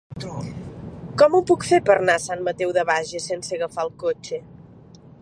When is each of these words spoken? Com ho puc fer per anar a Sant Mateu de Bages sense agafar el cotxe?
Com 1.21 1.35
ho 1.35 1.41
puc 1.51 1.67
fer 1.73 1.79
per 1.89 1.97
anar 1.97 2.17
a 2.21 2.23
Sant 2.25 2.43
Mateu 2.49 2.75
de 2.81 2.87
Bages 2.93 3.31
sense 3.33 3.55
agafar 3.59 3.89
el 3.89 3.97
cotxe? 4.07 4.43